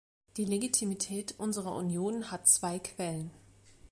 [0.37, 3.29] Die Legitimität unserer Union hat zwei Quellen.